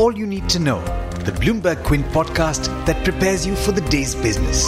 [0.00, 0.80] all you need to know.
[1.26, 4.66] The Bloomberg Quint podcast that prepares you for the day's business.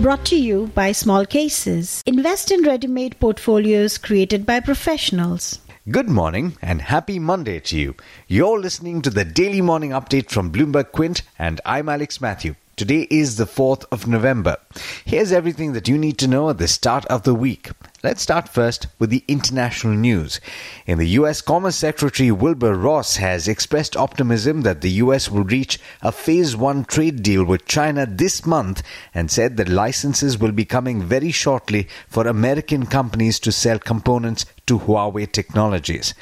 [0.00, 2.02] Brought to you by Small Cases.
[2.06, 5.58] Invest in ready made portfolios created by professionals.
[5.90, 7.96] Good morning and happy Monday to you.
[8.28, 12.54] You're listening to the daily morning update from Bloomberg Quint, and I'm Alex Matthew.
[12.74, 14.56] Today is the 4th of November.
[15.04, 17.70] Here's everything that you need to know at the start of the week.
[18.02, 20.40] Let's start first with the international news.
[20.86, 25.78] In the US, Commerce Secretary Wilbur Ross has expressed optimism that the US will reach
[26.00, 28.82] a phase 1 trade deal with China this month
[29.12, 34.46] and said that licenses will be coming very shortly for American companies to sell components
[34.66, 36.14] to Huawei Technologies.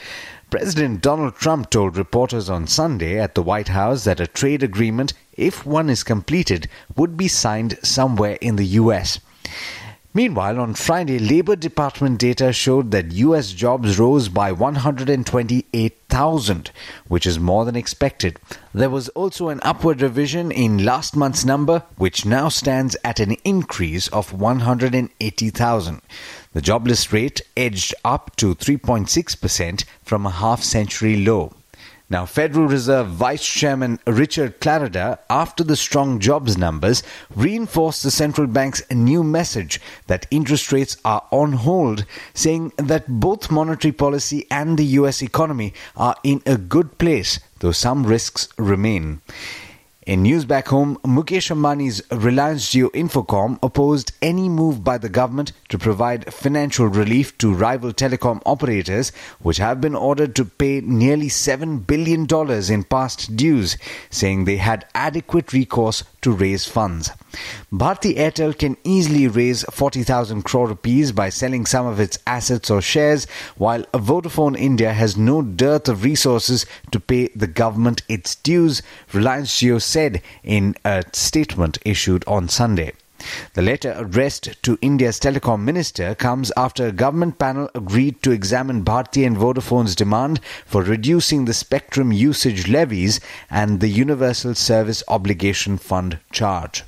[0.51, 5.13] President Donald Trump told reporters on Sunday at the White House that a trade agreement,
[5.33, 9.21] if one is completed, would be signed somewhere in the U.S.
[10.13, 13.53] Meanwhile, on Friday, Labor Department data showed that U.S.
[13.53, 16.71] jobs rose by 128,000,
[17.07, 18.41] which is more than expected.
[18.75, 23.37] There was also an upward revision in last month's number, which now stands at an
[23.45, 26.03] increase of 180,000.
[26.55, 31.53] The jobless rate edged up to 3.6% from a half century low.
[32.13, 37.05] Now, Federal Reserve Vice Chairman Richard Clarida, after the strong jobs numbers,
[37.37, 43.53] reinforced the central bank's new message that interest rates are on hold, saying that both
[43.53, 49.21] monetary policy and the US economy are in a good place, though some risks remain.
[50.07, 55.53] In news back home, Mukesh Ambani's Reliance Jio Infocomm opposed any move by the government
[55.69, 61.29] to provide financial relief to rival telecom operators, which have been ordered to pay nearly
[61.29, 62.27] $7 billion
[62.73, 63.77] in past dues,
[64.09, 67.11] saying they had adequate recourse to raise funds.
[67.71, 72.81] Bharti Airtel can easily raise 40,000 crore rupees by selling some of its assets or
[72.81, 73.27] shares,
[73.57, 78.83] while Vodafone India has no dearth of resources to pay the government its dues,
[79.13, 82.93] Reliance Jio said in a statement issued on Sunday.
[83.53, 88.83] The letter addressed to India's telecom minister comes after a government panel agreed to examine
[88.83, 93.21] Bharti and Vodafone's demand for reducing the spectrum usage levies
[93.51, 96.85] and the Universal Service Obligation Fund charge.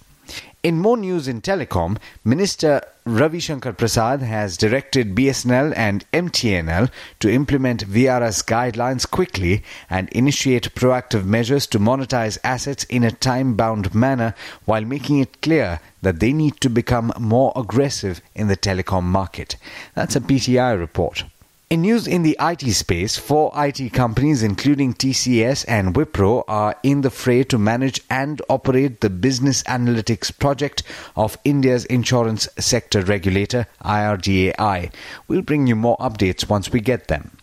[0.63, 7.33] In more news in telecom, Minister Ravi Shankar Prasad has directed BSNL and MTNL to
[7.33, 13.93] implement VRS guidelines quickly and initiate proactive measures to monetize assets in a time bound
[13.93, 14.37] manner
[14.67, 19.57] while making it clear that they need to become more aggressive in the telecom market.
[19.97, 21.25] That's a PTI report.
[21.73, 27.01] In news in the IT space, four IT companies, including TCS and Wipro, are in
[27.01, 30.83] the fray to manage and operate the business analytics project
[31.17, 34.93] of India's insurance sector regulator, IRDAI.
[35.29, 37.39] We'll bring you more updates once we get them.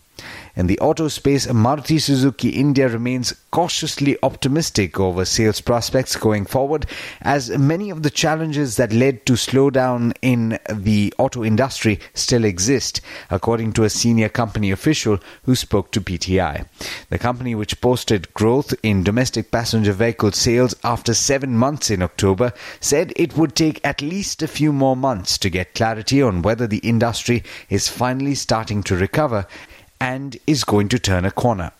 [0.56, 6.86] In the auto space, Maruti Suzuki India remains cautiously optimistic over sales prospects going forward,
[7.22, 13.00] as many of the challenges that led to slowdown in the auto industry still exist,
[13.30, 16.66] according to a senior company official who spoke to PTI.
[17.10, 22.52] The company, which posted growth in domestic passenger vehicle sales after seven months in October,
[22.80, 26.66] said it would take at least a few more months to get clarity on whether
[26.66, 29.46] the industry is finally starting to recover
[30.00, 31.72] and is going to turn a corner.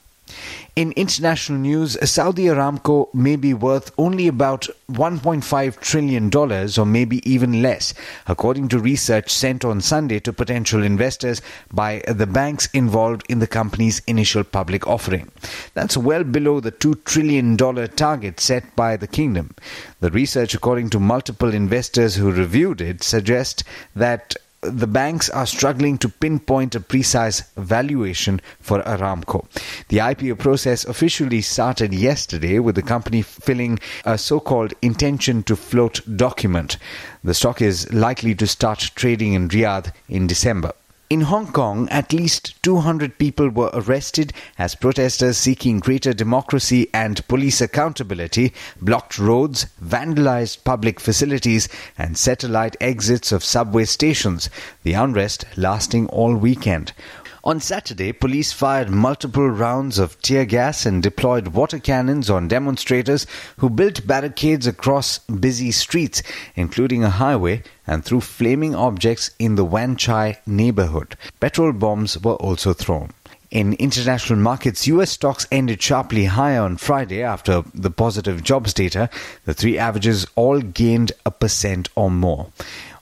[0.76, 6.30] In international news, Saudi Aramco may be worth only about $1.5 trillion
[6.78, 7.92] or maybe even less,
[8.28, 11.42] according to research sent on Sunday to potential investors
[11.72, 15.30] by the banks involved in the company's initial public offering.
[15.74, 19.54] That's well below the $2 trillion target set by the kingdom.
[19.98, 23.64] The research, according to multiple investors who reviewed it, suggests
[23.96, 29.46] that the banks are struggling to pinpoint a precise valuation for Aramco.
[29.88, 35.56] The IPO process officially started yesterday with the company filling a so called intention to
[35.56, 36.76] float document.
[37.24, 40.72] The stock is likely to start trading in Riyadh in December.
[41.10, 47.26] In Hong Kong, at least 200 people were arrested as protesters seeking greater democracy and
[47.26, 51.68] police accountability blocked roads, vandalized public facilities,
[51.98, 54.48] and satellite exits of subway stations,
[54.84, 56.92] the unrest lasting all weekend.
[57.42, 63.26] On Saturday, police fired multiple rounds of tear gas and deployed water cannons on demonstrators
[63.56, 66.22] who built barricades across busy streets,
[66.54, 71.16] including a highway, and threw flaming objects in the Wan Chai neighborhood.
[71.40, 73.10] Petrol bombs were also thrown.
[73.50, 79.10] In international markets, US stocks ended sharply higher on Friday after the positive jobs data.
[79.44, 82.52] The three averages all gained a percent or more.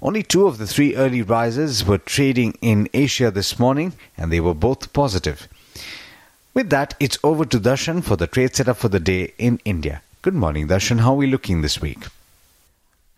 [0.00, 4.40] Only two of the three early risers were trading in Asia this morning, and they
[4.40, 5.48] were both positive.
[6.54, 10.00] With that, it's over to Darshan for the trade setup for the day in India.
[10.22, 11.00] Good morning, Darshan.
[11.00, 12.06] How are we looking this week?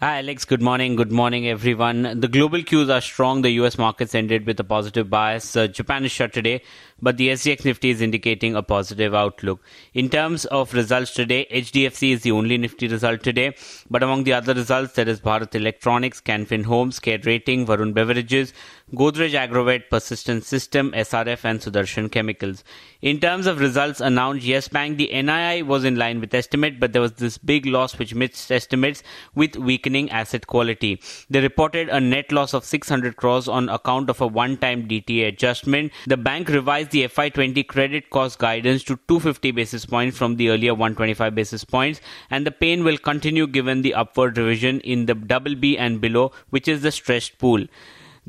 [0.02, 0.46] Hi, Alex.
[0.46, 0.96] Good morning.
[0.96, 2.20] Good morning, everyone.
[2.20, 3.42] The global cues are strong.
[3.42, 5.54] The US markets ended with a positive bias.
[5.54, 6.62] Uh, Japan is shut today,
[7.02, 9.60] but the SGX Nifty is indicating a positive outlook.
[9.92, 13.54] In terms of results today, HDFC is the only Nifty result today.
[13.90, 18.54] But among the other results, there is Bharat Electronics, Canfin Homes, Care Rating, Varun Beverages,
[18.94, 22.64] Godrej Agrovet, Persistent System, SRF, and Sudarshan Chemicals.
[23.02, 26.94] In terms of results announced, Yes Bank, the NII was in line with estimate, but
[26.94, 29.02] there was this big loss which missed estimates
[29.34, 31.00] with weakening asset quality.
[31.28, 35.92] They reported a net loss of 600 crores on account of a one-time DTA adjustment.
[36.06, 40.74] The bank revised the FY20 credit cost guidance to 250 basis points from the earlier
[40.74, 42.00] 125 basis points,
[42.30, 46.32] and the pain will continue given the upward revision in the double B and below,
[46.50, 47.66] which is the stressed pool.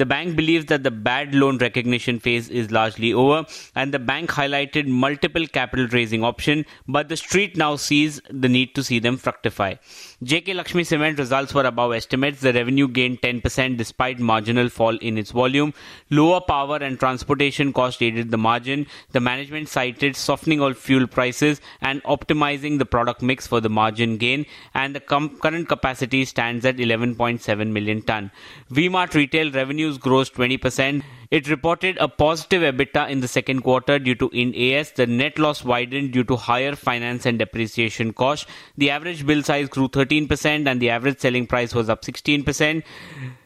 [0.01, 3.45] The bank believes that the bad loan recognition phase is largely over
[3.75, 8.73] and the bank highlighted multiple capital raising options, but the street now sees the need
[8.73, 9.75] to see them fructify.
[10.23, 12.41] JK Lakshmi Cement results were above estimates.
[12.41, 15.71] The revenue gained 10% despite marginal fall in its volume.
[16.09, 18.87] Lower power and transportation cost aided the margin.
[19.11, 24.17] The management cited softening of fuel prices and optimizing the product mix for the margin
[24.17, 28.31] gain and the com- current capacity stands at 11.7 million ton.
[28.71, 31.03] VMart retail revenues revenues grows 20%.
[31.31, 34.91] It reported a positive EBITDA in the second quarter due to Ind AS.
[34.91, 38.45] The net loss widened due to higher finance and depreciation costs.
[38.77, 42.83] The average bill size grew 13% and the average selling price was up 16%.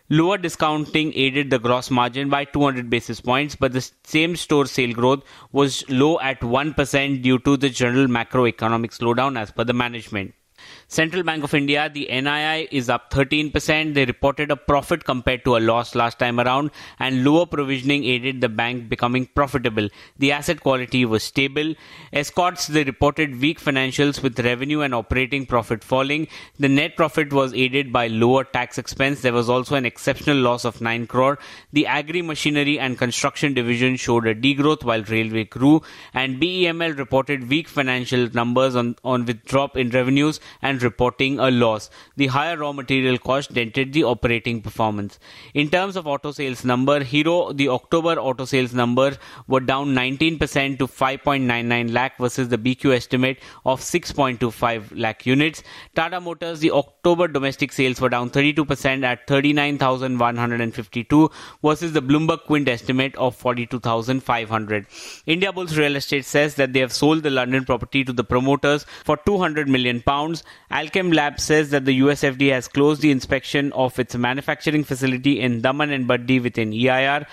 [0.10, 4.94] Lower discounting aided the gross margin by 200 basis points, but the same store sale
[4.94, 10.34] growth was low at 1% due to the general macroeconomic slowdown as per the management.
[10.88, 13.96] Central Bank of India, the NII is up 13%.
[13.96, 18.40] They reported a profit compared to a loss last time around, and lower provisioning aided
[18.40, 19.90] the bank becoming profitable.
[20.20, 21.74] The asset quality was stable.
[22.14, 26.28] Escorts, they reported weak financials with revenue and operating profit falling.
[26.60, 29.22] The net profit was aided by lower tax expense.
[29.22, 31.40] There was also an exceptional loss of 9 crore.
[31.74, 35.82] The agri machinery and construction division showed a degrowth while railway grew,
[36.14, 41.52] and BEML reported weak financial numbers on, on with drop in revenues and reporting a
[41.52, 41.90] loss.
[42.16, 45.20] The higher raw material cost dented the operating performance.
[45.54, 49.18] In terms of auto sales number, Hero, the October auto sales number
[49.48, 55.64] were down 19% to 5.99 lakh versus the BQ estimate of 6.25 lakh units.
[55.96, 61.30] Tata Motors, the October domestic sales were down 32% at 39,152
[61.64, 64.88] versus the Bloomberg Quint estimate of 42,500.
[65.28, 69.18] Indiabulls Real Estate says that they have sold the London property to the promoters for
[69.18, 74.16] 200 million pounds Alkem Lab says that the USFDA has closed the inspection of its
[74.16, 77.26] manufacturing facility in Daman and Baddi within EIR.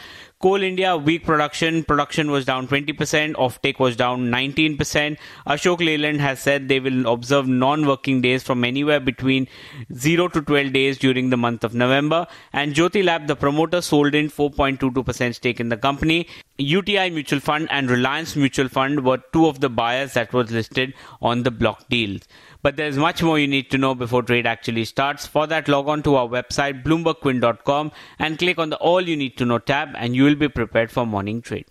[0.43, 1.85] Coal India weak production.
[1.85, 3.35] Production was down 20%.
[3.35, 5.17] Offtake was down 19%.
[5.47, 9.47] Ashok Leyland has said they will observe non-working days from anywhere between
[9.95, 12.27] 0 to 12 days during the month of November.
[12.53, 16.27] And Jyothy Lab, the promoter, sold in 4.22% stake in the company.
[16.59, 20.95] UTI Mutual Fund and Reliance Mutual Fund were two of the buyers that was listed
[21.21, 22.23] on the block deals.
[22.63, 25.27] But there's much more you need to know before trade actually starts.
[25.27, 29.37] For that, log on to our website, bloombergquint.com, and click on the All You Need
[29.39, 31.65] to Know tab, and you will be prepared for morning trade.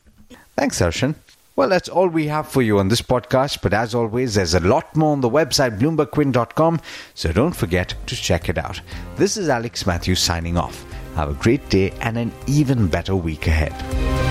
[0.58, 1.16] Thanks, Darshan.
[1.56, 4.60] Well, that's all we have for you on this podcast, but as always, there's a
[4.62, 6.82] lot more on the website, bloombergquint.com,
[7.14, 8.82] so don't forget to check it out.
[9.18, 10.84] This is Alex Matthews signing off.
[11.16, 14.31] Have a great day and an even better week ahead.